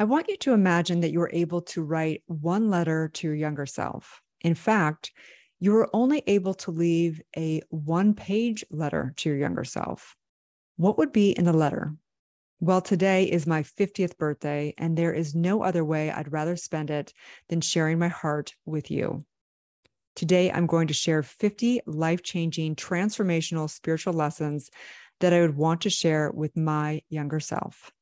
I 0.00 0.04
want 0.04 0.28
you 0.28 0.36
to 0.38 0.52
imagine 0.52 1.00
that 1.00 1.10
you 1.10 1.18
were 1.18 1.30
able 1.32 1.60
to 1.62 1.82
write 1.82 2.22
one 2.26 2.70
letter 2.70 3.08
to 3.14 3.26
your 3.26 3.34
younger 3.34 3.66
self. 3.66 4.22
In 4.42 4.54
fact, 4.54 5.10
you 5.58 5.72
were 5.72 5.90
only 5.92 6.22
able 6.28 6.54
to 6.54 6.70
leave 6.70 7.20
a 7.36 7.62
one 7.70 8.14
page 8.14 8.64
letter 8.70 9.12
to 9.16 9.28
your 9.28 9.38
younger 9.38 9.64
self. 9.64 10.14
What 10.76 10.98
would 10.98 11.10
be 11.10 11.32
in 11.32 11.44
the 11.44 11.52
letter? 11.52 11.96
Well, 12.60 12.80
today 12.80 13.24
is 13.24 13.44
my 13.44 13.64
50th 13.64 14.16
birthday, 14.18 14.72
and 14.78 14.96
there 14.96 15.12
is 15.12 15.34
no 15.34 15.62
other 15.62 15.84
way 15.84 16.12
I'd 16.12 16.32
rather 16.32 16.56
spend 16.56 16.90
it 16.90 17.12
than 17.48 17.60
sharing 17.60 17.98
my 17.98 18.08
heart 18.08 18.54
with 18.64 18.92
you. 18.92 19.24
Today, 20.14 20.50
I'm 20.50 20.66
going 20.66 20.88
to 20.88 20.94
share 20.94 21.24
50 21.24 21.80
life 21.86 22.22
changing, 22.22 22.76
transformational 22.76 23.68
spiritual 23.68 24.12
lessons 24.12 24.70
that 25.18 25.32
I 25.32 25.40
would 25.40 25.56
want 25.56 25.80
to 25.82 25.90
share 25.90 26.30
with 26.30 26.56
my 26.56 27.02
younger 27.08 27.40
self. 27.40 27.92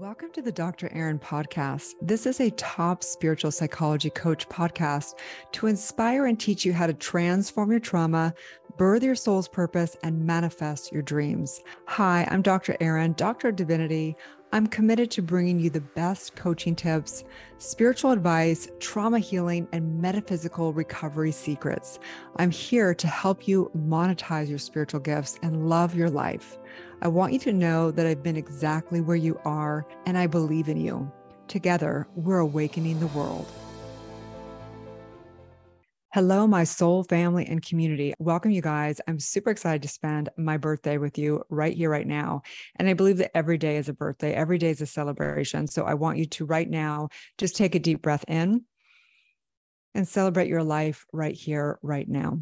Welcome 0.00 0.32
to 0.32 0.42
the 0.42 0.50
Dr. 0.50 0.90
Erin 0.92 1.20
podcast. 1.20 1.92
This 2.02 2.26
is 2.26 2.40
a 2.40 2.50
top 2.50 3.04
spiritual 3.04 3.52
psychology 3.52 4.10
coach 4.10 4.48
podcast 4.48 5.14
to 5.52 5.68
inspire 5.68 6.26
and 6.26 6.38
teach 6.38 6.64
you 6.64 6.72
how 6.72 6.88
to 6.88 6.94
transform 6.94 7.70
your 7.70 7.78
trauma, 7.78 8.34
birth 8.76 9.04
your 9.04 9.14
soul's 9.14 9.46
purpose, 9.46 9.96
and 10.02 10.26
manifest 10.26 10.90
your 10.90 11.02
dreams. 11.02 11.60
Hi, 11.86 12.26
I'm 12.28 12.42
Dr. 12.42 12.76
Erin, 12.80 13.12
Doctor 13.12 13.50
of 13.50 13.56
Divinity. 13.56 14.16
I'm 14.52 14.66
committed 14.66 15.12
to 15.12 15.22
bringing 15.22 15.60
you 15.60 15.70
the 15.70 15.80
best 15.80 16.34
coaching 16.34 16.74
tips, 16.74 17.22
spiritual 17.58 18.10
advice, 18.10 18.66
trauma 18.80 19.20
healing, 19.20 19.68
and 19.70 20.02
metaphysical 20.02 20.72
recovery 20.72 21.30
secrets. 21.30 22.00
I'm 22.34 22.50
here 22.50 22.96
to 22.96 23.06
help 23.06 23.46
you 23.46 23.70
monetize 23.78 24.48
your 24.48 24.58
spiritual 24.58 25.00
gifts 25.00 25.38
and 25.44 25.68
love 25.68 25.94
your 25.94 26.10
life. 26.10 26.58
I 27.02 27.08
want 27.08 27.32
you 27.32 27.38
to 27.40 27.52
know 27.52 27.90
that 27.90 28.06
I've 28.06 28.22
been 28.22 28.36
exactly 28.36 29.00
where 29.00 29.16
you 29.16 29.38
are 29.44 29.86
and 30.06 30.16
I 30.16 30.26
believe 30.26 30.68
in 30.68 30.80
you. 30.80 31.10
Together, 31.48 32.06
we're 32.14 32.38
awakening 32.38 33.00
the 33.00 33.08
world. 33.08 33.46
Hello, 36.12 36.46
my 36.46 36.62
soul 36.62 37.02
family 37.02 37.44
and 37.46 37.60
community. 37.60 38.14
Welcome, 38.20 38.52
you 38.52 38.62
guys. 38.62 39.00
I'm 39.08 39.18
super 39.18 39.50
excited 39.50 39.82
to 39.82 39.88
spend 39.88 40.28
my 40.38 40.56
birthday 40.56 40.96
with 40.96 41.18
you 41.18 41.42
right 41.50 41.76
here, 41.76 41.90
right 41.90 42.06
now. 42.06 42.42
And 42.76 42.88
I 42.88 42.94
believe 42.94 43.18
that 43.18 43.36
every 43.36 43.58
day 43.58 43.76
is 43.76 43.88
a 43.88 43.92
birthday, 43.92 44.32
every 44.32 44.56
day 44.56 44.70
is 44.70 44.80
a 44.80 44.86
celebration. 44.86 45.66
So 45.66 45.84
I 45.84 45.94
want 45.94 46.18
you 46.18 46.26
to 46.26 46.46
right 46.46 46.70
now 46.70 47.08
just 47.36 47.56
take 47.56 47.74
a 47.74 47.80
deep 47.80 48.00
breath 48.00 48.24
in 48.28 48.62
and 49.94 50.06
celebrate 50.06 50.48
your 50.48 50.62
life 50.62 51.04
right 51.12 51.34
here, 51.34 51.80
right 51.82 52.08
now. 52.08 52.40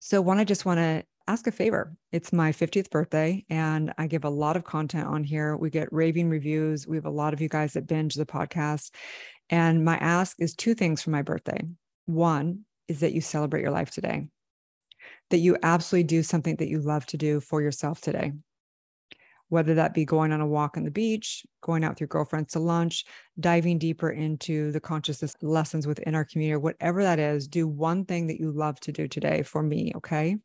So, 0.00 0.22
one, 0.22 0.38
I 0.38 0.44
just 0.44 0.64
want 0.64 0.78
to 0.78 1.04
ask 1.28 1.46
a 1.46 1.52
favor. 1.52 1.94
It's 2.10 2.32
my 2.32 2.52
50th 2.52 2.90
birthday, 2.90 3.44
and 3.50 3.92
I 3.98 4.06
give 4.06 4.24
a 4.24 4.30
lot 4.30 4.56
of 4.56 4.64
content 4.64 5.06
on 5.06 5.22
here. 5.22 5.56
We 5.56 5.68
get 5.68 5.92
raving 5.92 6.30
reviews. 6.30 6.86
We 6.86 6.96
have 6.96 7.04
a 7.04 7.10
lot 7.10 7.34
of 7.34 7.40
you 7.42 7.50
guys 7.50 7.74
that 7.74 7.86
binge 7.86 8.14
the 8.14 8.24
podcast. 8.24 8.94
And 9.50 9.84
my 9.84 9.98
ask 9.98 10.40
is 10.40 10.54
two 10.54 10.74
things 10.74 11.02
for 11.02 11.10
my 11.10 11.20
birthday. 11.20 11.60
One 12.06 12.64
is 12.88 13.00
that 13.00 13.12
you 13.12 13.20
celebrate 13.20 13.60
your 13.60 13.70
life 13.70 13.90
today, 13.90 14.28
that 15.28 15.38
you 15.38 15.58
absolutely 15.62 16.04
do 16.04 16.22
something 16.22 16.56
that 16.56 16.68
you 16.68 16.80
love 16.80 17.04
to 17.06 17.18
do 17.18 17.40
for 17.40 17.60
yourself 17.60 18.00
today. 18.00 18.32
Whether 19.50 19.74
that 19.74 19.94
be 19.94 20.06
going 20.06 20.32
on 20.32 20.40
a 20.40 20.46
walk 20.46 20.78
on 20.78 20.84
the 20.84 20.90
beach, 20.90 21.44
going 21.62 21.84
out 21.84 21.92
with 21.92 22.00
your 22.00 22.08
girlfriends 22.08 22.52
to 22.52 22.58
lunch, 22.58 23.04
diving 23.38 23.78
deeper 23.78 24.10
into 24.10 24.72
the 24.72 24.80
consciousness 24.80 25.34
lessons 25.42 25.86
within 25.86 26.14
our 26.14 26.24
community, 26.24 26.54
or 26.54 26.60
whatever 26.60 27.02
that 27.02 27.18
is, 27.18 27.48
do 27.48 27.68
one 27.68 28.06
thing 28.06 28.26
that 28.28 28.40
you 28.40 28.50
love 28.50 28.80
to 28.80 28.92
do 28.92 29.08
today 29.08 29.42
for 29.42 29.62
me. 29.62 29.92
Okay. 29.96 30.38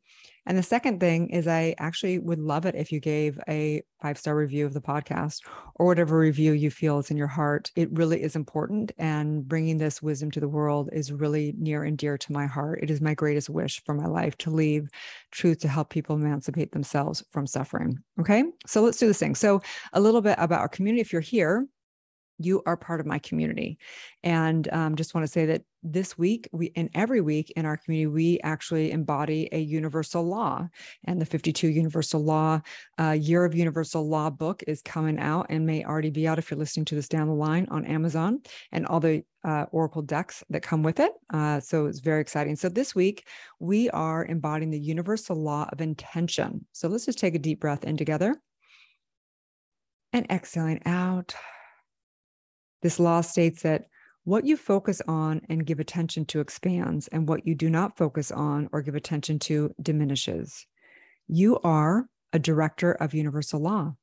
And 0.46 0.58
the 0.58 0.64
second 0.64 1.00
thing 1.00 1.30
is, 1.30 1.48
I 1.48 1.76
actually 1.78 2.20
would 2.20 2.40
love 2.40 2.66
it 2.66 2.76
if 2.76 2.92
you 2.92 3.00
gave 3.00 3.40
a 3.48 3.82
five 4.02 4.18
star 4.18 4.36
review 4.36 4.66
of 4.66 4.74
the 4.74 4.82
podcast 4.82 5.40
or 5.76 5.86
whatever 5.86 6.18
review 6.18 6.52
you 6.52 6.70
feel 6.70 7.00
is 7.00 7.10
in 7.10 7.18
your 7.18 7.28
heart. 7.28 7.72
It 7.76 7.90
really 7.94 8.22
is 8.22 8.36
important. 8.36 8.92
And 8.98 9.48
bringing 9.48 9.78
this 9.78 10.02
wisdom 10.02 10.32
to 10.32 10.40
the 10.40 10.50
world 10.50 10.90
is 10.92 11.12
really 11.12 11.54
near 11.58 11.84
and 11.84 11.98
dear 11.98 12.18
to 12.18 12.32
my 12.34 12.46
heart. 12.46 12.80
It 12.84 12.92
is 12.92 13.02
my 13.02 13.14
greatest 13.14 13.50
wish 13.50 13.82
for 13.86 13.94
my 13.94 14.08
life 14.08 14.38
to 14.40 14.50
leave 14.50 14.90
truth 15.32 15.60
to 15.60 15.68
help 15.68 15.90
people 15.90 16.16
emancipate 16.16 16.72
themselves 16.72 17.24
from 17.32 17.48
suffering. 17.48 17.98
Okay. 18.20 18.44
So 18.68 18.82
let's 18.82 18.98
do 18.98 19.08
this 19.08 19.20
thing. 19.20 19.36
So, 19.36 19.62
a 19.94 20.02
little 20.02 20.22
bit 20.22 20.36
about 20.38 20.60
our 20.60 20.70
community. 20.70 21.02
If 21.02 21.14
you're 21.14 21.22
here, 21.22 21.68
you 22.40 22.62
are 22.66 22.78
part 22.78 23.00
of 23.00 23.06
my 23.06 23.20
community. 23.20 23.78
And 24.24 24.72
um, 24.72 24.96
just 24.96 25.14
want 25.14 25.26
to 25.26 25.32
say 25.32 25.46
that 25.48 25.64
this 25.84 26.18
week, 26.18 26.48
we 26.52 26.72
and 26.76 26.90
every 26.94 27.20
week 27.20 27.52
in 27.52 27.66
our 27.66 27.78
community, 27.78 28.08
we 28.08 28.40
actually 28.42 28.92
embody 28.92 29.50
a 29.52 29.60
universal 29.60 30.24
law. 30.24 30.68
And 31.04 31.20
the 31.20 31.26
52 31.26 31.68
Universal 31.68 32.24
Law 32.24 32.62
uh, 33.00 33.12
Year 33.12 33.44
of 33.44 33.54
Universal 33.54 34.08
Law 34.08 34.30
book 34.30 34.64
is 34.66 34.82
coming 34.82 35.20
out 35.20 35.48
and 35.50 35.66
may 35.66 35.84
already 35.84 36.10
be 36.10 36.28
out 36.28 36.40
if 36.40 36.50
you're 36.50 36.58
listening 36.58 36.86
to 36.86 36.96
this 36.96 37.10
down 37.10 37.28
the 37.28 37.34
line 37.34 37.68
on 37.70 37.86
Amazon 37.86 38.40
and 38.72 38.86
all 38.88 39.02
the 39.02 39.24
uh, 39.44 39.66
Oracle 39.72 40.02
decks 40.02 40.44
that 40.50 40.64
come 40.64 40.84
with 40.84 41.02
it. 41.02 41.12
Uh, 41.34 41.60
so 41.60 41.86
it's 41.88 42.00
very 42.00 42.22
exciting. 42.22 42.56
So 42.56 42.70
this 42.70 42.96
week, 42.96 43.28
we 43.60 43.90
are 43.90 44.26
embodying 44.26 44.72
the 44.72 44.80
universal 44.80 45.36
law 45.36 45.68
of 45.72 45.82
intention. 45.82 46.66
So 46.72 46.88
let's 46.88 47.06
just 47.06 47.20
take 47.20 47.36
a 47.36 47.40
deep 47.40 47.60
breath 47.60 47.84
in 47.84 47.98
together 47.98 48.38
and 50.14 50.26
exhaling 50.30 50.82
out. 50.86 51.36
This 52.84 53.00
law 53.00 53.22
states 53.22 53.64
that 53.64 53.86
what 54.26 54.46
you 54.46 54.58
focus 54.58 55.02
on 55.08 55.42
and 55.50 55.66
give 55.66 55.80
attention 55.80 56.26
to 56.26 56.42
expands, 56.42 57.08
and 57.08 57.28
what 57.28 57.48
you 57.48 57.56
do 57.56 57.70
not 57.70 57.98
focus 57.98 58.30
on 58.32 58.70
or 58.72 58.82
give 58.82 58.96
attention 58.96 59.40
to 59.40 59.74
diminishes. 59.82 60.66
You 61.28 61.60
are 61.64 62.08
a 62.34 62.40
director 62.40 62.92
of 62.92 63.14
universal 63.14 63.62
law. 63.62 63.96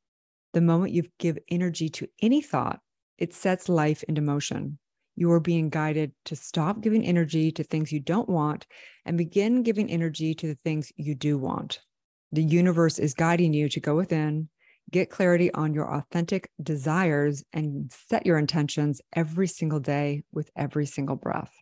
The 0.55 0.61
moment 0.63 0.93
you 0.93 1.05
give 1.19 1.39
energy 1.51 1.89
to 1.91 2.09
any 2.21 2.41
thought, 2.41 2.81
it 3.19 3.35
sets 3.35 3.69
life 3.69 4.03
into 4.05 4.23
motion. 4.23 4.79
You 5.15 5.31
are 5.33 5.41
being 5.41 5.69
guided 5.69 6.13
to 6.27 6.37
stop 6.37 6.81
giving 6.81 7.05
energy 7.05 7.53
to 7.53 7.63
things 7.63 7.93
you 7.93 8.01
don't 8.01 8.29
want 8.29 8.67
and 9.05 9.19
begin 9.19 9.63
giving 9.63 9.91
energy 9.91 10.35
to 10.35 10.47
the 10.47 10.59
things 10.65 10.91
you 10.97 11.15
do 11.15 11.37
want. 11.37 11.81
The 12.33 12.43
universe 12.43 12.99
is 12.99 13.13
guiding 13.13 13.53
you 13.53 13.69
to 13.69 13.81
go 13.81 13.95
within, 13.95 14.49
get 14.91 15.11
clarity 15.11 15.53
on 15.55 15.75
your 15.75 15.93
authentic 15.93 16.51
desires, 16.63 17.45
and 17.53 17.93
set 18.09 18.27
your 18.27 18.39
intentions 18.39 19.01
every 19.15 19.47
single 19.47 19.81
day 19.81 20.23
with 20.33 20.51
every 20.57 20.87
single 20.87 21.17
breath. 21.17 21.53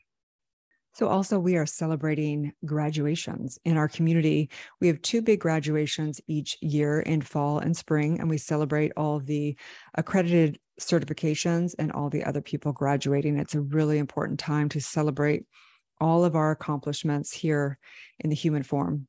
So, 0.94 1.06
also, 1.06 1.38
we 1.38 1.56
are 1.56 1.66
celebrating 1.66 2.52
graduations 2.64 3.58
in 3.64 3.76
our 3.76 3.86
community. 3.86 4.50
We 4.80 4.88
have 4.88 5.00
two 5.02 5.22
big 5.22 5.38
graduations 5.38 6.20
each 6.26 6.56
year 6.60 7.00
in 7.00 7.20
fall 7.20 7.58
and 7.58 7.76
spring, 7.76 8.18
and 8.18 8.28
we 8.28 8.38
celebrate 8.38 8.92
all 8.96 9.20
the 9.20 9.56
accredited 9.94 10.58
certifications 10.80 11.74
and 11.78 11.92
all 11.92 12.10
the 12.10 12.24
other 12.24 12.40
people 12.40 12.72
graduating. 12.72 13.38
It's 13.38 13.54
a 13.54 13.60
really 13.60 13.98
important 13.98 14.40
time 14.40 14.68
to 14.70 14.80
celebrate 14.80 15.44
all 16.00 16.24
of 16.24 16.34
our 16.34 16.50
accomplishments 16.50 17.32
here 17.32 17.78
in 18.18 18.30
the 18.30 18.36
human 18.36 18.62
form. 18.62 19.06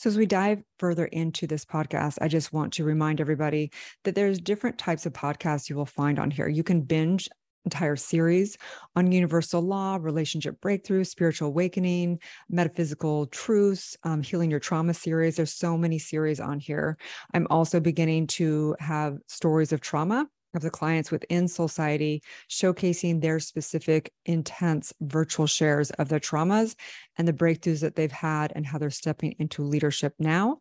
So, 0.00 0.08
as 0.08 0.16
we 0.16 0.24
dive 0.24 0.62
further 0.78 1.04
into 1.04 1.46
this 1.46 1.66
podcast, 1.66 2.16
I 2.22 2.28
just 2.28 2.54
want 2.54 2.72
to 2.72 2.84
remind 2.84 3.20
everybody 3.20 3.70
that 4.04 4.14
there's 4.14 4.40
different 4.40 4.78
types 4.78 5.04
of 5.04 5.12
podcasts 5.12 5.68
you 5.68 5.76
will 5.76 5.84
find 5.84 6.18
on 6.18 6.30
here. 6.30 6.48
You 6.48 6.62
can 6.62 6.80
binge 6.80 7.28
entire 7.66 7.96
series 7.96 8.56
on 8.96 9.12
universal 9.12 9.60
law, 9.60 9.98
relationship 10.00 10.58
breakthrough, 10.62 11.04
spiritual 11.04 11.48
awakening, 11.48 12.18
metaphysical 12.48 13.26
truths, 13.26 13.94
um, 14.04 14.22
healing 14.22 14.50
your 14.50 14.58
trauma 14.58 14.94
series. 14.94 15.36
There's 15.36 15.52
so 15.52 15.76
many 15.76 15.98
series 15.98 16.40
on 16.40 16.60
here. 16.60 16.96
I'm 17.34 17.46
also 17.50 17.78
beginning 17.78 18.28
to 18.28 18.76
have 18.80 19.18
stories 19.26 19.70
of 19.70 19.82
trauma 19.82 20.26
of 20.54 20.62
the 20.62 20.70
clients 20.70 21.10
within 21.10 21.44
Soulciety 21.44 22.20
showcasing 22.48 23.20
their 23.20 23.40
specific 23.40 24.12
intense 24.26 24.92
virtual 25.00 25.46
shares 25.46 25.90
of 25.92 26.08
their 26.08 26.20
traumas 26.20 26.74
and 27.18 27.26
the 27.26 27.32
breakthroughs 27.32 27.80
that 27.80 27.96
they've 27.96 28.10
had 28.10 28.52
and 28.54 28.66
how 28.66 28.78
they're 28.78 28.90
stepping 28.90 29.34
into 29.38 29.62
leadership 29.62 30.14
now. 30.18 30.58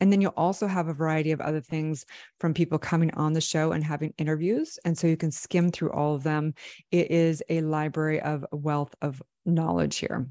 And 0.00 0.12
then 0.12 0.20
you'll 0.20 0.32
also 0.36 0.66
have 0.66 0.88
a 0.88 0.94
variety 0.94 1.32
of 1.32 1.40
other 1.40 1.60
things 1.60 2.04
from 2.38 2.54
people 2.54 2.78
coming 2.78 3.12
on 3.14 3.32
the 3.32 3.40
show 3.40 3.72
and 3.72 3.82
having 3.82 4.14
interviews. 4.18 4.78
And 4.84 4.96
so 4.96 5.06
you 5.06 5.16
can 5.16 5.32
skim 5.32 5.70
through 5.70 5.92
all 5.92 6.14
of 6.14 6.22
them. 6.22 6.54
It 6.92 7.10
is 7.10 7.42
a 7.48 7.62
library 7.62 8.20
of 8.20 8.46
wealth 8.52 8.94
of 9.02 9.22
knowledge 9.44 9.96
here. 9.96 10.28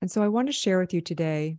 And 0.00 0.10
so 0.10 0.22
I 0.22 0.28
want 0.28 0.48
to 0.48 0.52
share 0.52 0.78
with 0.78 0.94
you 0.94 1.00
today 1.00 1.56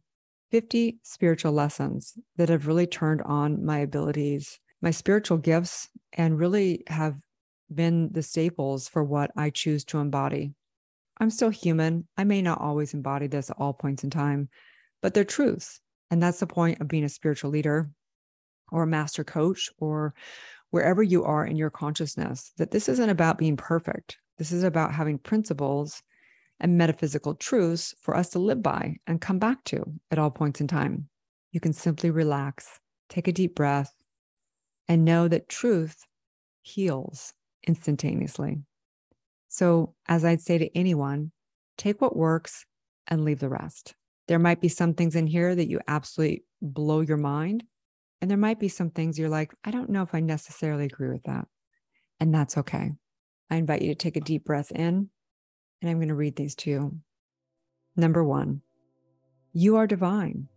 50 0.52 1.00
spiritual 1.04 1.52
lessons 1.52 2.14
that 2.38 2.50
have 2.50 2.68
really 2.68 2.88
turned 2.88 3.22
on 3.22 3.64
my 3.66 3.80
abilities 3.80 4.60
my 4.82 4.92
spiritual 4.92 5.38
gifts 5.38 5.90
and 6.14 6.40
really 6.40 6.84
have 6.88 7.16
been 7.74 8.12
the 8.12 8.24
staples 8.24 8.88
for 8.88 9.04
what 9.04 9.32
I 9.36 9.50
choose 9.50 9.86
to 9.86 10.00
embody. 10.00 10.54
I'm 11.20 11.30
still 11.30 11.50
human. 11.50 12.08
I 12.18 12.24
may 12.24 12.42
not 12.42 12.60
always 12.60 12.94
embody 12.94 13.28
this 13.28 13.50
at 13.50 13.58
all 13.60 13.74
points 13.74 14.04
in 14.04 14.10
time, 14.10 14.50
but 15.02 15.14
they're 15.14 15.24
truths. 15.24 15.80
And 16.10 16.22
that's 16.22 16.40
the 16.40 16.48
point 16.48 16.82
of 16.82 16.88
being 16.88 17.04
a 17.04 17.10
spiritual 17.10 17.52
leader 17.52 17.90
or 18.72 18.84
a 18.84 18.88
master 18.88 19.24
coach 19.24 19.70
or 19.78 20.14
wherever 20.72 21.04
you 21.04 21.24
are 21.24 21.46
in 21.46 21.58
your 21.58 21.70
consciousness, 21.70 22.52
that 22.58 22.72
this 22.72 22.90
isn't 22.90 23.10
about 23.10 23.38
being 23.38 23.58
perfect. 23.58 24.18
This 24.38 24.52
is 24.52 24.64
about 24.64 24.94
having 24.94 25.20
principles 25.20 26.02
and 26.60 26.78
metaphysical 26.78 27.36
truths 27.36 27.94
for 28.02 28.16
us 28.16 28.30
to 28.30 28.40
live 28.40 28.62
by 28.62 28.96
and 29.08 29.22
come 29.22 29.40
back 29.40 29.64
to 29.66 29.84
at 30.10 30.20
all 30.20 30.32
points 30.32 30.62
in 30.62 30.68
time. 30.68 31.08
You 31.52 31.60
can 31.60 31.74
simply 31.74 32.10
relax, 32.10 32.80
take 33.10 33.28
a 33.28 33.34
deep 33.34 33.56
breath, 33.56 33.94
and 34.88 35.06
know 35.06 35.28
that 35.28 35.50
truth 35.50 36.06
heals 36.62 37.34
instantaneously. 37.68 38.62
So, 39.48 39.96
as 40.08 40.24
I'd 40.24 40.42
say 40.42 40.58
to 40.58 40.78
anyone, 40.78 41.32
take 41.78 42.02
what 42.02 42.16
works 42.16 42.66
and 43.08 43.26
leave 43.26 43.40
the 43.40 43.50
rest. 43.50 43.96
There 44.28 44.40
might 44.40 44.62
be 44.62 44.70
some 44.70 44.94
things 44.94 45.16
in 45.16 45.28
here 45.28 45.54
that 45.54 45.68
you 45.68 45.80
absolutely 45.88 46.44
blow 46.62 47.02
your 47.02 47.18
mind. 47.18 47.64
And 48.22 48.30
there 48.30 48.38
might 48.38 48.60
be 48.60 48.70
some 48.70 48.92
things 48.92 49.18
you're 49.18 49.30
like, 49.30 49.52
I 49.64 49.72
don't 49.72 49.90
know 49.90 50.04
if 50.04 50.14
I 50.14 50.20
necessarily 50.20 50.86
agree 50.86 51.10
with 51.10 51.24
that. 51.24 51.48
And 52.20 52.34
that's 52.34 52.58
okay. 52.58 52.92
I 53.50 53.56
invite 53.56 53.82
you 53.82 53.90
to 53.90 53.96
take 53.96 54.16
a 54.16 54.22
deep 54.22 54.46
breath 54.46 54.72
in, 54.72 55.10
and 55.82 55.90
I'm 55.90 55.98
going 55.98 56.08
to 56.10 56.16
read 56.16 56.36
these 56.36 56.56
to 56.56 56.70
you. 56.70 57.00
Number 57.98 58.24
one, 58.24 58.62
you 59.54 59.76
are 59.76 59.88
divine. 59.88 60.48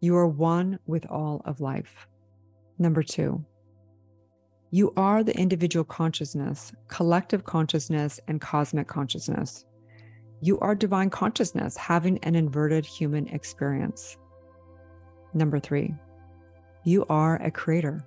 You 0.00 0.16
are 0.16 0.26
one 0.26 0.78
with 0.86 1.04
all 1.10 1.42
of 1.44 1.60
life. 1.60 2.06
Number 2.78 3.02
two, 3.02 3.44
you 4.70 4.92
are 4.96 5.24
the 5.24 5.36
individual 5.36 5.84
consciousness, 5.84 6.72
collective 6.88 7.44
consciousness, 7.44 8.20
and 8.28 8.40
cosmic 8.40 8.86
consciousness. 8.86 9.64
You 10.42 10.58
are 10.60 10.74
divine 10.74 11.08
consciousness 11.10 11.76
having 11.76 12.18
an 12.18 12.34
inverted 12.34 12.84
human 12.84 13.28
experience. 13.28 14.18
Number 15.32 15.58
three, 15.58 15.94
you 16.84 17.06
are 17.08 17.36
a 17.36 17.50
creator, 17.50 18.04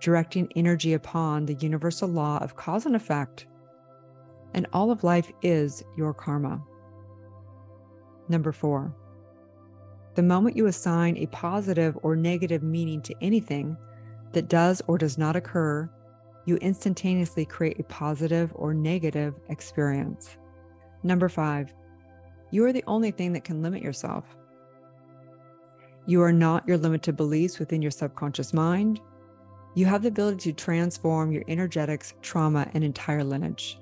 directing 0.00 0.48
energy 0.56 0.94
upon 0.94 1.46
the 1.46 1.54
universal 1.54 2.08
law 2.08 2.38
of 2.38 2.56
cause 2.56 2.84
and 2.84 2.96
effect. 2.96 3.46
And 4.54 4.66
all 4.72 4.90
of 4.90 5.04
life 5.04 5.30
is 5.42 5.84
your 5.96 6.12
karma. 6.12 6.60
Number 8.28 8.50
four, 8.50 8.94
the 10.16 10.22
moment 10.22 10.56
you 10.56 10.66
assign 10.66 11.16
a 11.16 11.26
positive 11.26 11.96
or 12.02 12.16
negative 12.16 12.64
meaning 12.64 13.00
to 13.02 13.14
anything, 13.20 13.76
that 14.32 14.48
does 14.48 14.82
or 14.86 14.98
does 14.98 15.18
not 15.18 15.36
occur, 15.36 15.90
you 16.46 16.56
instantaneously 16.56 17.44
create 17.44 17.78
a 17.78 17.84
positive 17.84 18.52
or 18.54 18.74
negative 18.74 19.34
experience. 19.48 20.36
Number 21.02 21.28
five, 21.28 21.72
you 22.50 22.64
are 22.64 22.72
the 22.72 22.84
only 22.86 23.10
thing 23.10 23.32
that 23.32 23.44
can 23.44 23.62
limit 23.62 23.82
yourself. 23.82 24.24
You 26.06 26.22
are 26.22 26.32
not 26.32 26.66
your 26.66 26.78
limited 26.78 27.16
beliefs 27.16 27.58
within 27.58 27.82
your 27.82 27.90
subconscious 27.90 28.52
mind. 28.52 29.00
You 29.74 29.86
have 29.86 30.02
the 30.02 30.08
ability 30.08 30.52
to 30.52 30.56
transform 30.56 31.30
your 31.30 31.44
energetics, 31.46 32.14
trauma, 32.22 32.68
and 32.74 32.82
entire 32.82 33.22
lineage. 33.22 33.78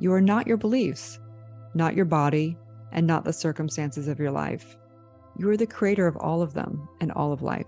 You 0.00 0.12
are 0.12 0.20
not 0.20 0.46
your 0.46 0.56
beliefs, 0.56 1.20
not 1.74 1.94
your 1.94 2.04
body, 2.04 2.56
and 2.90 3.06
not 3.06 3.24
the 3.24 3.32
circumstances 3.32 4.08
of 4.08 4.18
your 4.18 4.32
life. 4.32 4.76
You 5.38 5.48
are 5.48 5.56
the 5.56 5.66
creator 5.66 6.06
of 6.06 6.16
all 6.16 6.42
of 6.42 6.54
them 6.54 6.88
and 7.00 7.12
all 7.12 7.32
of 7.32 7.42
life. 7.42 7.66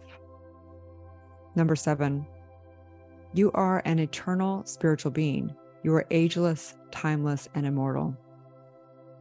Number 1.56 1.76
seven, 1.76 2.26
you 3.32 3.50
are 3.52 3.82
an 3.84 3.98
eternal 3.98 4.64
spiritual 4.64 5.10
being. 5.10 5.54
You 5.82 5.94
are 5.94 6.06
ageless, 6.10 6.76
timeless, 6.90 7.48
and 7.54 7.66
immortal. 7.66 8.16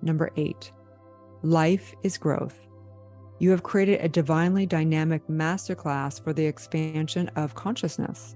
Number 0.01 0.31
eight, 0.37 0.71
life 1.41 1.93
is 2.03 2.17
growth. 2.17 2.67
You 3.39 3.51
have 3.51 3.63
created 3.63 4.01
a 4.01 4.09
divinely 4.09 4.65
dynamic 4.65 5.27
masterclass 5.27 6.21
for 6.21 6.31
the 6.31 6.45
expansion 6.45 7.29
of 7.35 7.55
consciousness. 7.55 8.35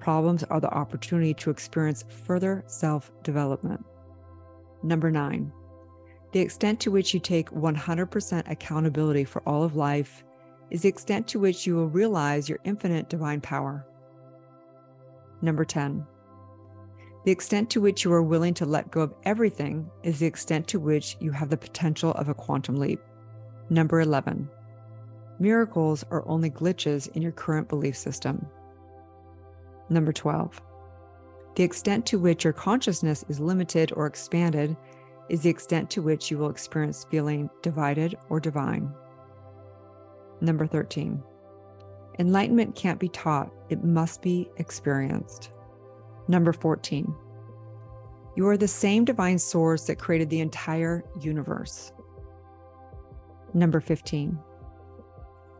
Problems 0.00 0.44
are 0.44 0.60
the 0.60 0.72
opportunity 0.72 1.34
to 1.34 1.50
experience 1.50 2.04
further 2.24 2.64
self 2.66 3.10
development. 3.22 3.84
Number 4.82 5.10
nine, 5.10 5.52
the 6.32 6.40
extent 6.40 6.78
to 6.80 6.90
which 6.90 7.12
you 7.12 7.20
take 7.20 7.50
100% 7.50 8.50
accountability 8.50 9.24
for 9.24 9.42
all 9.46 9.64
of 9.64 9.76
life 9.76 10.24
is 10.70 10.82
the 10.82 10.88
extent 10.88 11.26
to 11.28 11.38
which 11.38 11.66
you 11.66 11.74
will 11.74 11.88
realize 11.88 12.48
your 12.48 12.58
infinite 12.64 13.08
divine 13.08 13.40
power. 13.40 13.86
Number 15.40 15.64
10. 15.64 16.06
The 17.24 17.32
extent 17.32 17.70
to 17.70 17.80
which 17.80 18.04
you 18.04 18.12
are 18.12 18.22
willing 18.22 18.54
to 18.54 18.66
let 18.66 18.90
go 18.90 19.02
of 19.02 19.14
everything 19.24 19.90
is 20.02 20.18
the 20.18 20.26
extent 20.26 20.66
to 20.68 20.80
which 20.80 21.16
you 21.20 21.30
have 21.30 21.50
the 21.50 21.56
potential 21.56 22.12
of 22.12 22.28
a 22.28 22.34
quantum 22.34 22.76
leap. 22.76 23.00
Number 23.70 24.00
11. 24.00 24.48
Miracles 25.38 26.04
are 26.10 26.26
only 26.26 26.50
glitches 26.50 27.14
in 27.14 27.22
your 27.22 27.32
current 27.32 27.68
belief 27.68 27.96
system. 27.96 28.46
Number 29.90 30.12
12. 30.12 30.60
The 31.54 31.62
extent 31.64 32.06
to 32.06 32.18
which 32.18 32.44
your 32.44 32.52
consciousness 32.52 33.24
is 33.28 33.40
limited 33.40 33.92
or 33.94 34.06
expanded 34.06 34.76
is 35.28 35.42
the 35.42 35.50
extent 35.50 35.90
to 35.90 36.02
which 36.02 36.30
you 36.30 36.38
will 36.38 36.50
experience 36.50 37.06
feeling 37.10 37.50
divided 37.62 38.16
or 38.28 38.40
divine. 38.40 38.92
Number 40.40 40.66
13. 40.66 41.22
Enlightenment 42.18 42.74
can't 42.74 42.98
be 42.98 43.08
taught, 43.08 43.52
it 43.68 43.84
must 43.84 44.22
be 44.22 44.50
experienced. 44.56 45.50
Number 46.26 46.52
14. 46.52 47.14
You 48.36 48.48
are 48.48 48.56
the 48.56 48.68
same 48.68 49.04
divine 49.04 49.38
source 49.38 49.86
that 49.86 49.98
created 49.98 50.30
the 50.30 50.40
entire 50.40 51.04
universe. 51.20 51.92
Number 53.54 53.80
15. 53.80 54.38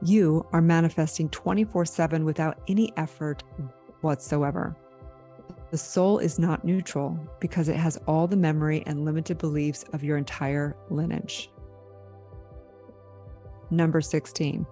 You 0.02 0.46
are 0.52 0.62
manifesting 0.62 1.28
24 1.30 1.84
7 1.84 2.24
without 2.24 2.60
any 2.68 2.92
effort 2.96 3.42
whatsoever. 4.00 4.76
The 5.70 5.78
soul 5.78 6.18
is 6.18 6.38
not 6.38 6.64
neutral 6.64 7.18
because 7.40 7.68
it 7.68 7.76
has 7.76 7.98
all 8.06 8.26
the 8.26 8.36
memory 8.36 8.82
and 8.86 9.04
limited 9.04 9.38
beliefs 9.38 9.84
of 9.92 10.04
your 10.04 10.16
entire 10.16 10.76
lineage. 10.88 11.50
Number 13.70 14.00
16. 14.00 14.66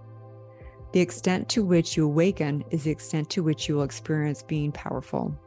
The 0.93 1.01
extent 1.01 1.49
to 1.51 1.65
which 1.65 1.97
you 1.97 2.07
awaken 2.07 2.65
is 2.71 2.85
the 2.85 2.91
extent 2.91 3.29
to 3.31 3.43
which 3.43 3.69
you 3.69 3.77
will 3.77 3.83
experience 3.83 4.43
being 4.43 4.73
powerful. 4.73 5.39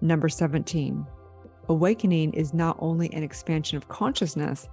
Number 0.00 0.28
17. 0.28 1.06
Awakening 1.68 2.34
is 2.34 2.54
not 2.54 2.76
only 2.78 3.12
an 3.12 3.22
expansion 3.22 3.76
of 3.76 3.88
consciousness, 3.88 4.68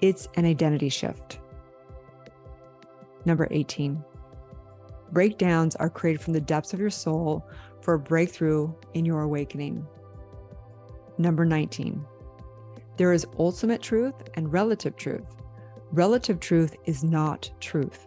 it's 0.00 0.28
an 0.36 0.44
identity 0.44 0.88
shift. 0.88 1.40
Number 3.24 3.48
18. 3.50 4.02
Breakdowns 5.12 5.76
are 5.76 5.90
created 5.90 6.20
from 6.20 6.32
the 6.32 6.40
depths 6.40 6.72
of 6.72 6.80
your 6.80 6.90
soul 6.90 7.46
for 7.82 7.94
a 7.94 7.98
breakthrough 7.98 8.72
in 8.94 9.04
your 9.04 9.22
awakening. 9.22 9.86
Number 11.18 11.44
19. 11.44 12.04
There 12.96 13.12
is 13.12 13.26
ultimate 13.38 13.82
truth 13.82 14.14
and 14.34 14.52
relative 14.52 14.96
truth. 14.96 15.26
Relative 15.92 16.40
truth 16.40 16.74
is 16.84 17.04
not 17.04 17.50
truth. 17.60 18.06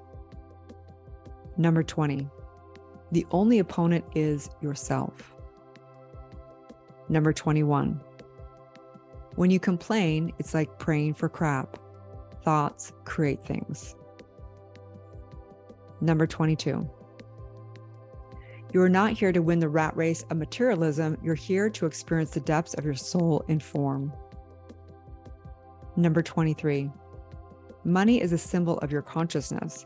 Number 1.58 1.84
20, 1.84 2.28
the 3.12 3.26
only 3.32 3.60
opponent 3.60 4.06
is 4.16 4.50
yourself. 4.62 5.34
Number 7.08 7.34
21, 7.34 8.00
when 9.36 9.50
you 9.50 9.60
complain, 9.60 10.34
it's 10.40 10.54
like 10.54 10.80
praying 10.80 11.14
for 11.14 11.30
crap. 11.30 11.78
Thoughts 12.44 12.92
create 13.06 13.44
things. 13.44 13.96
Number 16.02 16.28
22, 16.28 16.90
you 18.72 18.82
are 18.82 18.90
not 18.90 19.14
here 19.14 19.32
to 19.32 19.42
win 19.42 19.60
the 19.60 19.70
rat 19.70 19.96
race 19.98 20.24
of 20.30 20.38
materialism. 20.38 21.18
You're 21.24 21.36
here 21.36 21.70
to 21.72 21.86
experience 21.86 22.32
the 22.32 22.40
depths 22.42 22.76
of 22.76 22.86
your 22.86 22.94
soul 22.94 23.44
in 23.48 23.60
form. 23.60 24.14
Number 25.96 26.22
23, 26.22 26.92
Money 27.86 28.22
is 28.22 28.34
a 28.34 28.38
symbol 28.38 28.78
of 28.80 28.92
your 28.92 29.02
consciousness. 29.02 29.86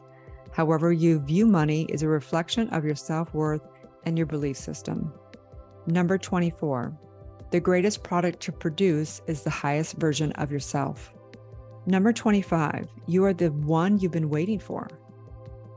However, 0.52 0.92
you 0.92 1.20
view 1.20 1.46
money 1.46 1.84
is 1.90 2.04
a 2.04 2.08
reflection 2.08 2.70
of 2.70 2.84
your 2.84 2.96
self 2.96 3.34
worth 3.34 3.62
and 4.06 4.18
your 4.18 4.28
belief 4.28 4.58
system. 4.58 5.14
Number 5.88 6.18
24. 6.18 6.98
The 7.52 7.60
greatest 7.60 8.04
product 8.04 8.40
to 8.42 8.52
produce 8.52 9.22
is 9.28 9.44
the 9.44 9.50
highest 9.50 9.98
version 9.98 10.32
of 10.34 10.52
yourself. 10.52 11.14
Number 11.86 12.14
25. 12.14 12.88
You 13.08 13.26
are 13.26 13.34
the 13.34 13.52
one 13.52 14.00
you've 14.00 14.12
been 14.12 14.30
waiting 14.30 14.60
for. 14.60 14.88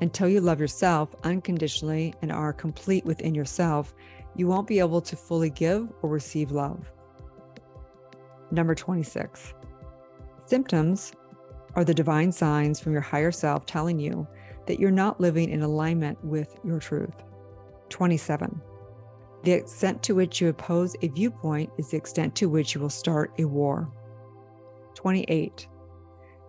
Until 0.01 0.29
you 0.29 0.41
love 0.41 0.61
yourself 0.61 1.15
unconditionally 1.25 2.15
and 2.23 2.31
are 2.31 2.53
complete 2.53 3.05
within 3.05 3.35
yourself, 3.35 3.95
you 4.37 4.47
won't 4.47 4.67
be 4.67 4.79
able 4.79 5.01
to 5.01 5.17
fully 5.17 5.51
give 5.51 5.89
or 6.03 6.11
receive 6.11 6.51
love. 6.51 6.91
Number 8.51 8.75
26. 8.75 9.55
Symptoms 10.47 11.13
are 11.77 11.85
the 11.85 11.95
divine 11.95 12.33
signs 12.33 12.81
from 12.81 12.93
your 12.93 13.03
higher 13.03 13.31
self 13.31 13.67
telling 13.67 14.01
you 14.01 14.27
that 14.67 14.81
you're 14.81 14.91
not 14.91 15.21
living 15.21 15.51
in 15.51 15.63
alignment 15.63 16.23
with 16.25 16.59
your 16.65 16.81
truth. 16.81 17.23
27. 17.91 18.61
The 19.45 19.53
extent 19.53 20.03
to 20.03 20.15
which 20.15 20.41
you 20.41 20.49
oppose 20.49 20.97
a 21.03 21.09
viewpoint 21.09 21.71
is 21.79 21.91
the 21.91 21.97
extent 21.97 22.35
to 22.37 22.49
which 22.49 22.75
you 22.75 22.81
will 22.81 22.91
start 22.91 23.33
a 23.39 23.45
war. 23.45 23.93
28. 24.95 25.69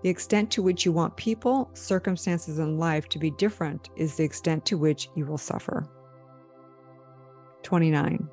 The 0.01 0.09
extent 0.09 0.49
to 0.51 0.63
which 0.63 0.85
you 0.85 0.91
want 0.91 1.17
people, 1.17 1.69
circumstances, 1.73 2.59
and 2.59 2.79
life 2.79 3.09
to 3.09 3.19
be 3.19 3.31
different 3.31 3.89
is 3.97 4.15
the 4.15 4.23
extent 4.23 4.65
to 4.65 4.77
which 4.77 5.09
you 5.15 5.25
will 5.25 5.37
suffer. 5.37 5.87
29. 7.63 8.29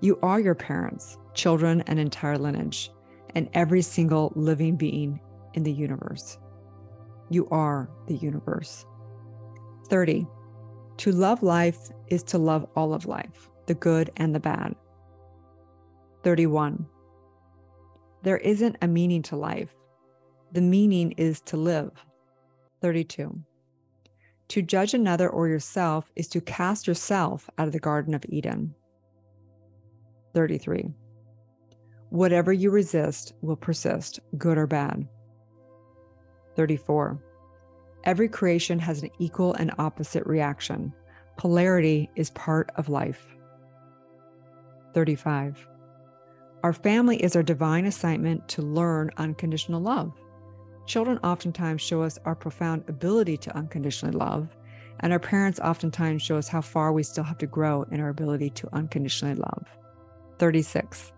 You 0.00 0.18
are 0.22 0.40
your 0.40 0.54
parents, 0.54 1.16
children, 1.32 1.82
and 1.86 1.98
entire 1.98 2.36
lineage, 2.36 2.90
and 3.34 3.48
every 3.54 3.82
single 3.82 4.32
living 4.34 4.76
being 4.76 5.20
in 5.56 5.64
the 5.64 5.72
universe. 5.72 6.38
You 7.28 7.48
are 7.50 7.90
the 8.06 8.14
universe. 8.14 8.86
30. 9.88 10.26
To 10.98 11.12
love 11.12 11.42
life 11.42 11.90
is 12.08 12.22
to 12.24 12.38
love 12.38 12.66
all 12.76 12.94
of 12.94 13.06
life, 13.06 13.50
the 13.66 13.74
good 13.74 14.10
and 14.16 14.34
the 14.34 14.40
bad. 14.40 14.74
31. 16.22 16.86
There 18.22 18.38
isn't 18.38 18.76
a 18.82 18.88
meaning 18.88 19.22
to 19.22 19.36
life. 19.36 19.74
The 20.52 20.60
meaning 20.60 21.12
is 21.12 21.40
to 21.42 21.56
live. 21.56 21.90
32. 22.80 23.40
To 24.48 24.62
judge 24.62 24.94
another 24.94 25.28
or 25.28 25.48
yourself 25.48 26.10
is 26.14 26.28
to 26.28 26.40
cast 26.40 26.86
yourself 26.86 27.50
out 27.58 27.66
of 27.66 27.72
the 27.72 27.80
Garden 27.80 28.14
of 28.14 28.24
Eden. 28.28 28.74
33. 30.34 30.88
Whatever 32.10 32.52
you 32.52 32.70
resist 32.70 33.32
will 33.42 33.56
persist, 33.56 34.20
good 34.38 34.56
or 34.56 34.66
bad. 34.66 35.08
34. 36.56 37.22
Every 38.04 38.28
creation 38.28 38.78
has 38.78 39.02
an 39.02 39.10
equal 39.18 39.54
and 39.54 39.72
opposite 39.78 40.26
reaction. 40.26 40.92
Polarity 41.36 42.10
is 42.16 42.30
part 42.30 42.70
of 42.76 42.88
life. 42.88 43.36
35. 44.94 45.68
Our 46.62 46.72
family 46.72 47.22
is 47.22 47.36
our 47.36 47.42
divine 47.42 47.84
assignment 47.84 48.48
to 48.48 48.62
learn 48.62 49.10
unconditional 49.18 49.80
love. 49.80 50.12
Children 50.86 51.18
oftentimes 51.18 51.82
show 51.82 52.02
us 52.02 52.18
our 52.24 52.34
profound 52.34 52.84
ability 52.88 53.36
to 53.38 53.56
unconditionally 53.56 54.16
love, 54.16 54.56
and 55.00 55.12
our 55.12 55.18
parents 55.18 55.60
oftentimes 55.60 56.22
show 56.22 56.36
us 56.36 56.48
how 56.48 56.60
far 56.60 56.92
we 56.92 57.02
still 57.02 57.24
have 57.24 57.38
to 57.38 57.46
grow 57.46 57.82
in 57.90 58.00
our 58.00 58.08
ability 58.08 58.50
to 58.50 58.68
unconditionally 58.72 59.34
love. 59.34 59.66
36. 60.38 61.12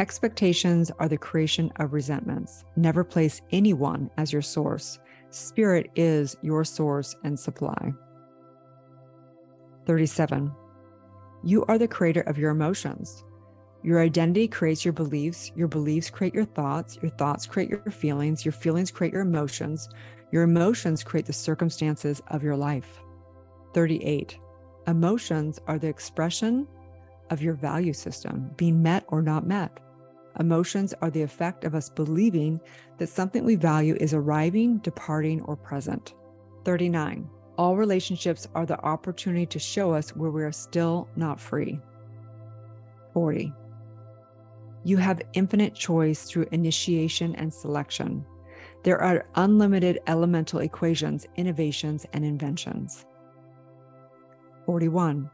Expectations 0.00 0.90
are 0.98 1.08
the 1.10 1.18
creation 1.18 1.70
of 1.76 1.92
resentments. 1.92 2.64
Never 2.74 3.04
place 3.04 3.42
anyone 3.52 4.08
as 4.16 4.32
your 4.32 4.40
source. 4.40 4.98
Spirit 5.28 5.90
is 5.94 6.34
your 6.40 6.64
source 6.64 7.14
and 7.22 7.38
supply. 7.38 7.92
37. 9.84 10.50
You 11.44 11.66
are 11.66 11.76
the 11.76 11.86
creator 11.86 12.22
of 12.22 12.38
your 12.38 12.50
emotions. 12.50 13.24
Your 13.82 14.00
identity 14.00 14.48
creates 14.48 14.86
your 14.86 14.94
beliefs. 14.94 15.52
Your 15.54 15.68
beliefs 15.68 16.08
create 16.08 16.32
your 16.32 16.46
thoughts. 16.46 16.96
Your 17.02 17.10
thoughts 17.10 17.44
create 17.44 17.68
your 17.68 17.82
feelings. 17.90 18.42
Your 18.42 18.52
feelings 18.52 18.90
create 18.90 19.12
your 19.12 19.20
emotions. 19.20 19.86
Your 20.32 20.44
emotions 20.44 21.04
create 21.04 21.26
the 21.26 21.34
circumstances 21.34 22.22
of 22.28 22.42
your 22.42 22.56
life. 22.56 23.02
38. 23.74 24.38
Emotions 24.86 25.60
are 25.66 25.78
the 25.78 25.88
expression 25.88 26.66
of 27.28 27.42
your 27.42 27.52
value 27.52 27.92
system, 27.92 28.50
being 28.56 28.82
met 28.82 29.04
or 29.08 29.20
not 29.20 29.46
met. 29.46 29.78
Emotions 30.38 30.94
are 31.02 31.10
the 31.10 31.22
effect 31.22 31.64
of 31.64 31.74
us 31.74 31.90
believing 31.90 32.60
that 32.98 33.08
something 33.08 33.44
we 33.44 33.56
value 33.56 33.96
is 34.00 34.14
arriving, 34.14 34.78
departing, 34.78 35.42
or 35.42 35.56
present. 35.56 36.14
39. 36.64 37.28
All 37.58 37.76
relationships 37.76 38.46
are 38.54 38.64
the 38.64 38.80
opportunity 38.80 39.46
to 39.46 39.58
show 39.58 39.92
us 39.92 40.14
where 40.14 40.30
we 40.30 40.42
are 40.42 40.52
still 40.52 41.08
not 41.16 41.40
free. 41.40 41.80
40. 43.12 43.52
You 44.84 44.96
have 44.96 45.20
infinite 45.34 45.74
choice 45.74 46.22
through 46.22 46.46
initiation 46.52 47.34
and 47.34 47.52
selection. 47.52 48.24
There 48.82 49.00
are 49.02 49.26
unlimited 49.34 50.00
elemental 50.06 50.60
equations, 50.60 51.26
innovations, 51.36 52.06
and 52.12 52.24
inventions. 52.24 53.04
41. 54.64 55.28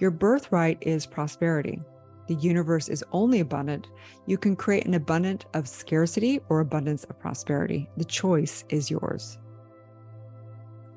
Your 0.00 0.10
birthright 0.10 0.78
is 0.82 1.06
prosperity. 1.06 1.80
The 2.26 2.34
universe 2.36 2.88
is 2.88 3.04
only 3.12 3.40
abundant. 3.40 3.88
You 4.26 4.38
can 4.38 4.56
create 4.56 4.86
an 4.86 4.94
abundance 4.94 5.44
of 5.52 5.68
scarcity 5.68 6.40
or 6.48 6.60
abundance 6.60 7.04
of 7.04 7.18
prosperity. 7.18 7.88
The 7.96 8.04
choice 8.04 8.64
is 8.70 8.90
yours. 8.90 9.38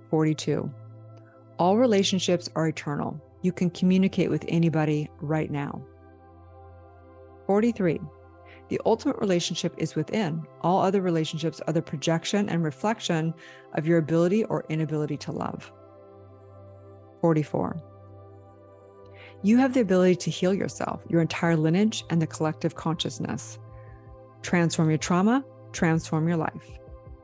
42. 0.10 0.72
All 1.60 1.78
relationships 1.78 2.50
are 2.56 2.68
eternal. 2.68 3.22
You 3.42 3.52
can 3.52 3.70
communicate 3.70 4.30
with 4.30 4.46
anybody 4.48 5.10
right 5.20 5.52
now. 5.52 5.86
43. 7.46 8.00
The 8.70 8.82
ultimate 8.86 9.18
relationship 9.18 9.74
is 9.78 9.96
within. 9.96 10.46
All 10.62 10.82
other 10.82 11.02
relationships 11.02 11.62
are 11.68 11.74
the 11.74 11.82
projection 11.82 12.50
and 12.50 12.64
reflection 12.64 13.34
of 13.76 13.88
your 13.88 13.98
ability 13.98 14.44
or 14.46 14.66
inability 14.70 15.18
to 15.18 15.32
love. 15.32 15.72
44. 17.22 17.82
You 19.44 19.58
have 19.58 19.74
the 19.74 19.82
ability 19.82 20.16
to 20.16 20.32
heal 20.32 20.54
yourself, 20.54 21.04
your 21.08 21.22
entire 21.22 21.56
lineage, 21.56 22.04
and 22.10 22.22
the 22.22 22.28
collective 22.28 22.76
consciousness. 22.76 23.60
Transform 24.42 24.90
your 24.90 24.98
trauma, 24.98 25.44
transform 25.72 26.28
your 26.28 26.38
life. 26.38 26.80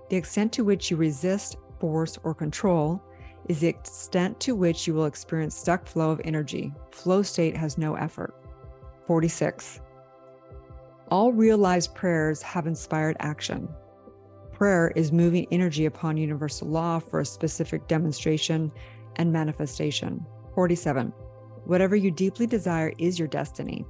The 0.10 0.18
extent 0.18 0.54
to 0.54 0.64
which 0.64 0.92
you 0.92 0.98
resist, 0.98 1.58
force, 1.80 2.18
or 2.24 2.36
control 2.36 3.02
is 3.50 3.60
the 3.60 3.68
extent 3.68 4.40
to 4.42 4.56
which 4.56 4.88
you 4.88 4.94
will 4.94 5.06
experience 5.06 5.56
stuck 5.56 5.88
flow 5.88 6.12
of 6.12 6.22
energy. 6.24 6.72
Flow 6.92 7.24
state 7.24 7.58
has 7.58 7.78
no 7.78 7.96
effort. 7.96 8.34
46. 9.08 9.82
All 11.10 11.34
realized 11.34 11.96
prayers 11.96 12.42
have 12.42 12.68
inspired 12.68 13.18
action. 13.20 13.68
Prayer 14.52 14.94
is 14.96 15.12
moving 15.12 15.48
energy 15.52 15.86
upon 15.86 16.16
universal 16.16 16.68
law 16.68 17.00
for 17.00 17.20
a 17.20 17.26
specific 17.26 17.88
demonstration 17.88 18.72
and 19.18 19.34
manifestation. 19.34 20.26
47. 20.56 21.12
Whatever 21.66 21.96
you 21.96 22.12
deeply 22.12 22.48
desire 22.48 22.94
is 22.98 23.18
your 23.18 23.28
destiny. 23.28 23.86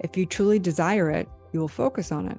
If 0.00 0.16
you 0.16 0.26
truly 0.26 0.58
desire 0.58 1.10
it, 1.10 1.28
you 1.52 1.60
will 1.60 1.68
focus 1.68 2.12
on 2.12 2.26
it. 2.26 2.38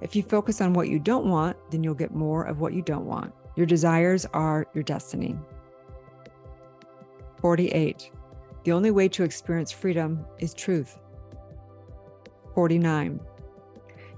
If 0.00 0.16
you 0.16 0.22
focus 0.22 0.60
on 0.60 0.72
what 0.72 0.88
you 0.88 0.98
don't 0.98 1.26
want, 1.26 1.56
then 1.70 1.84
you'll 1.84 1.94
get 1.94 2.14
more 2.14 2.44
of 2.44 2.60
what 2.60 2.72
you 2.72 2.82
don't 2.82 3.06
want. 3.06 3.32
Your 3.56 3.66
desires 3.66 4.26
are 4.32 4.66
your 4.74 4.82
destiny. 4.82 5.36
48. 7.40 8.10
The 8.64 8.72
only 8.72 8.90
way 8.90 9.08
to 9.08 9.24
experience 9.24 9.70
freedom 9.72 10.24
is 10.38 10.54
truth. 10.54 10.98
49. 12.54 13.20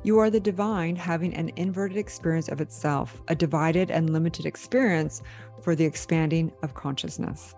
You 0.02 0.18
are 0.18 0.28
the 0.28 0.40
divine 0.40 0.96
having 0.96 1.34
an 1.34 1.50
inverted 1.56 1.96
experience 1.96 2.48
of 2.48 2.60
itself, 2.60 3.22
a 3.28 3.34
divided 3.34 3.90
and 3.90 4.10
limited 4.10 4.44
experience 4.44 5.22
for 5.62 5.74
the 5.74 5.84
expanding 5.84 6.52
of 6.62 6.74
consciousness. 6.74 7.54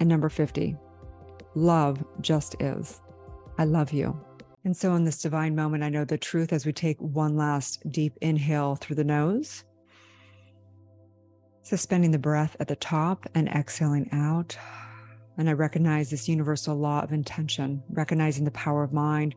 And 0.00 0.08
number 0.08 0.30
50, 0.30 0.76
love 1.56 2.04
just 2.20 2.54
is. 2.60 3.00
I 3.58 3.64
love 3.64 3.92
you. 3.92 4.16
And 4.64 4.76
so, 4.76 4.94
in 4.94 5.04
this 5.04 5.22
divine 5.22 5.54
moment, 5.56 5.82
I 5.82 5.88
know 5.88 6.04
the 6.04 6.18
truth 6.18 6.52
as 6.52 6.66
we 6.66 6.72
take 6.72 7.00
one 7.00 7.36
last 7.36 7.80
deep 7.90 8.12
inhale 8.20 8.76
through 8.76 8.96
the 8.96 9.04
nose, 9.04 9.64
suspending 11.62 12.10
the 12.10 12.18
breath 12.18 12.56
at 12.60 12.68
the 12.68 12.76
top 12.76 13.26
and 13.34 13.48
exhaling 13.48 14.08
out. 14.12 14.56
And 15.38 15.48
I 15.48 15.52
recognize 15.52 16.10
this 16.10 16.28
universal 16.28 16.76
law 16.76 17.00
of 17.00 17.12
intention, 17.12 17.82
recognizing 17.90 18.44
the 18.44 18.50
power 18.50 18.82
of 18.82 18.92
mind, 18.92 19.34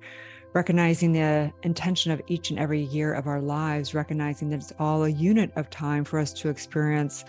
recognizing 0.53 1.11
the 1.11 1.53
intention 1.63 2.11
of 2.11 2.21
each 2.27 2.49
and 2.49 2.59
every 2.59 2.81
year 2.81 3.13
of 3.13 3.27
our 3.27 3.41
lives, 3.41 3.93
recognizing 3.93 4.49
that 4.49 4.61
it's 4.61 4.73
all 4.79 5.03
a 5.03 5.09
unit 5.09 5.51
of 5.55 5.69
time 5.69 6.03
for 6.03 6.17
us 6.19 6.33
to 6.33 6.49
experience 6.49 7.23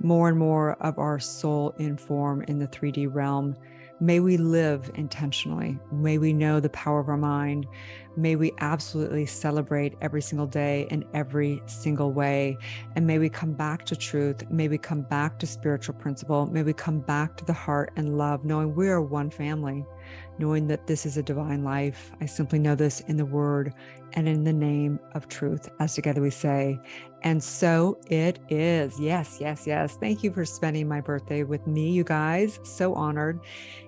more 0.00 0.28
and 0.28 0.38
more 0.38 0.72
of 0.82 0.98
our 0.98 1.20
soul 1.20 1.70
in 1.78 1.96
form 1.96 2.42
in 2.48 2.58
the 2.58 2.66
3D 2.68 3.14
realm. 3.14 3.56
May 4.00 4.20
we 4.20 4.36
live 4.36 4.90
intentionally. 4.94 5.78
May 5.92 6.18
we 6.18 6.32
know 6.32 6.60
the 6.60 6.68
power 6.70 6.98
of 6.98 7.08
our 7.08 7.16
mind. 7.16 7.66
May 8.16 8.36
we 8.36 8.52
absolutely 8.58 9.26
celebrate 9.26 9.94
every 10.00 10.22
single 10.22 10.46
day 10.46 10.86
in 10.90 11.04
every 11.14 11.62
single 11.66 12.12
way. 12.12 12.56
And 12.94 13.06
may 13.06 13.18
we 13.18 13.28
come 13.28 13.52
back 13.52 13.84
to 13.86 13.96
truth. 13.96 14.48
May 14.50 14.68
we 14.68 14.78
come 14.78 15.02
back 15.02 15.38
to 15.40 15.46
spiritual 15.46 15.94
principle. 15.94 16.46
May 16.46 16.62
we 16.62 16.72
come 16.72 17.00
back 17.00 17.36
to 17.38 17.44
the 17.44 17.52
heart 17.52 17.92
and 17.96 18.16
love, 18.16 18.44
knowing 18.44 18.74
we 18.74 18.88
are 18.88 19.00
one 19.00 19.30
family 19.30 19.84
knowing 20.38 20.66
that 20.68 20.86
this 20.86 21.06
is 21.06 21.16
a 21.16 21.22
divine 21.22 21.64
life. 21.64 22.12
I 22.20 22.26
simply 22.26 22.58
know 22.58 22.74
this 22.74 23.00
in 23.00 23.16
the 23.16 23.24
word 23.24 23.72
and 24.14 24.28
in 24.28 24.44
the 24.44 24.52
name 24.52 25.00
of 25.12 25.28
truth, 25.28 25.68
as 25.80 25.94
together 25.94 26.20
we 26.20 26.30
say. 26.30 26.78
And 27.22 27.42
so 27.42 27.98
it 28.08 28.38
is. 28.48 29.00
Yes, 29.00 29.38
yes, 29.40 29.66
yes. 29.66 29.96
Thank 29.96 30.22
you 30.22 30.32
for 30.32 30.44
spending 30.44 30.86
my 30.86 31.00
birthday 31.00 31.42
with 31.42 31.66
me, 31.66 31.90
you 31.90 32.04
guys. 32.04 32.60
So 32.62 32.94
honored. 32.94 33.40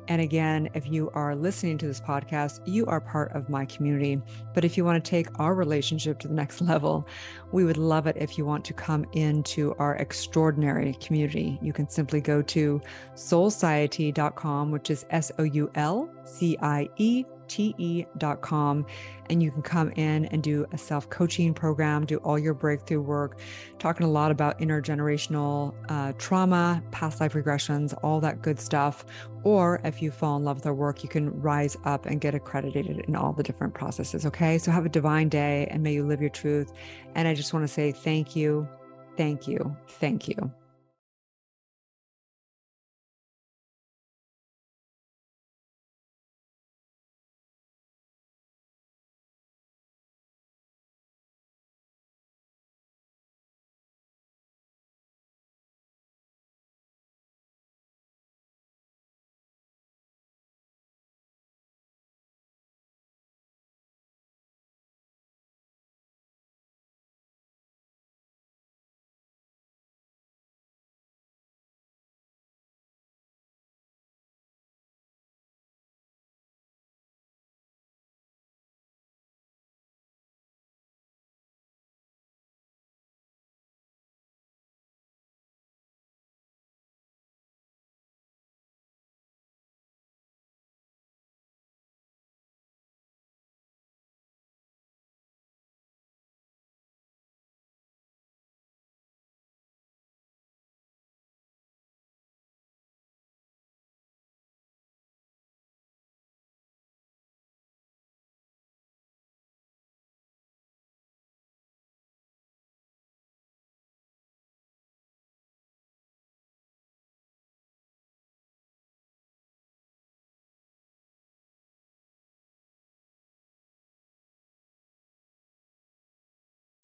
And 0.08 0.20
again, 0.20 0.68
if 0.74 0.86
you 0.88 1.10
are 1.10 1.36
listening 1.36 1.78
to 1.78 1.86
this 1.86 2.00
podcast, 2.00 2.60
you 2.66 2.86
are 2.86 3.00
part 3.00 3.32
of 3.32 3.48
my 3.48 3.64
community. 3.66 4.15
But 4.54 4.64
if 4.64 4.76
you 4.76 4.84
want 4.84 5.02
to 5.02 5.10
take 5.10 5.28
our 5.38 5.54
relationship 5.54 6.18
to 6.20 6.28
the 6.28 6.34
next 6.34 6.60
level, 6.72 7.06
we 7.52 7.64
would 7.64 7.76
love 7.76 8.06
it 8.06 8.16
if 8.18 8.38
you 8.38 8.44
want 8.44 8.64
to 8.66 8.72
come 8.72 9.06
into 9.12 9.74
our 9.78 9.96
extraordinary 9.96 10.94
community. 10.94 11.58
You 11.62 11.72
can 11.72 11.88
simply 11.88 12.20
go 12.20 12.42
to 12.42 12.80
soulciety.com, 13.14 14.70
which 14.70 14.90
is 14.90 15.06
S 15.10 15.32
O 15.38 15.42
U 15.44 15.70
L 15.74 16.10
C 16.24 16.56
I 16.60 16.88
E 16.96 17.24
te.com 17.48 18.86
and 19.28 19.42
you 19.42 19.50
can 19.50 19.62
come 19.62 19.90
in 19.92 20.26
and 20.26 20.42
do 20.42 20.66
a 20.72 20.78
self 20.78 21.08
coaching 21.10 21.54
program, 21.54 22.06
do 22.06 22.18
all 22.18 22.38
your 22.38 22.54
breakthrough 22.54 23.00
work, 23.00 23.38
talking 23.78 24.06
a 24.06 24.10
lot 24.10 24.30
about 24.30 24.58
intergenerational 24.58 25.74
uh, 25.88 26.12
trauma, 26.18 26.82
past 26.90 27.20
life 27.20 27.32
regressions, 27.32 27.96
all 28.02 28.20
that 28.20 28.42
good 28.42 28.60
stuff. 28.60 29.04
Or 29.44 29.80
if 29.84 30.02
you 30.02 30.10
fall 30.10 30.36
in 30.36 30.44
love 30.44 30.56
with 30.56 30.66
our 30.66 30.74
work, 30.74 31.02
you 31.02 31.08
can 31.08 31.40
rise 31.40 31.76
up 31.84 32.06
and 32.06 32.20
get 32.20 32.34
accredited 32.34 32.86
in 33.06 33.16
all 33.16 33.32
the 33.32 33.42
different 33.42 33.74
processes. 33.74 34.26
Okay. 34.26 34.58
So 34.58 34.70
have 34.70 34.86
a 34.86 34.90
divine 34.90 35.28
day 35.28 35.68
and 35.70 35.82
may 35.82 35.94
you 35.94 36.06
live 36.06 36.20
your 36.20 36.30
truth. 36.30 36.72
And 37.14 37.28
I 37.28 37.34
just 37.34 37.52
want 37.52 37.66
to 37.66 37.72
say 37.72 37.92
thank 37.92 38.34
you, 38.34 38.68
thank 39.16 39.46
you, 39.46 39.76
thank 39.88 40.28
you. 40.28 40.52